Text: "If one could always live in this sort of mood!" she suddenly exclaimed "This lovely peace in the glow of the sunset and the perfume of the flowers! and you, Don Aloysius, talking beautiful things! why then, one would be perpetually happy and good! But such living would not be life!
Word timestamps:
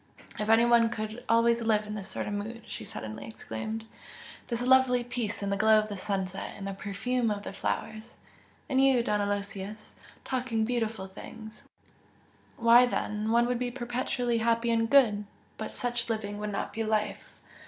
"If 0.39 0.47
one 0.47 0.89
could 0.89 1.23
always 1.29 1.61
live 1.61 1.85
in 1.85 1.93
this 1.93 2.09
sort 2.09 2.25
of 2.25 2.33
mood!" 2.33 2.63
she 2.65 2.83
suddenly 2.83 3.27
exclaimed 3.27 3.85
"This 4.47 4.63
lovely 4.63 5.03
peace 5.03 5.43
in 5.43 5.51
the 5.51 5.57
glow 5.57 5.77
of 5.77 5.89
the 5.89 5.95
sunset 5.95 6.53
and 6.57 6.65
the 6.65 6.73
perfume 6.73 7.29
of 7.29 7.43
the 7.43 7.53
flowers! 7.53 8.15
and 8.67 8.83
you, 8.83 9.03
Don 9.03 9.21
Aloysius, 9.21 9.93
talking 10.25 10.65
beautiful 10.65 11.05
things! 11.05 11.61
why 12.57 12.87
then, 12.87 13.29
one 13.29 13.45
would 13.45 13.59
be 13.59 13.69
perpetually 13.69 14.39
happy 14.39 14.71
and 14.71 14.89
good! 14.89 15.25
But 15.59 15.71
such 15.71 16.09
living 16.09 16.39
would 16.39 16.51
not 16.51 16.73
be 16.73 16.83
life! 16.83 17.35